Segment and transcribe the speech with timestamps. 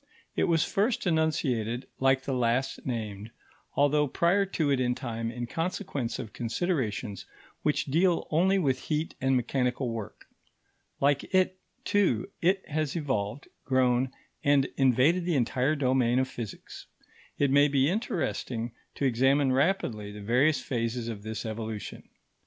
[0.35, 3.29] It was first enunciated, like the last named,
[3.75, 7.27] although prior to it in time, in consequence of considerations
[7.61, 10.25] which deal only with heat and mechanical work.
[10.99, 14.11] Like it, too, it has evolved, grown,
[14.43, 16.87] and invaded the entire domain of physics.
[17.37, 22.09] It may be interesting to examine rapidly the various phases of this evolution.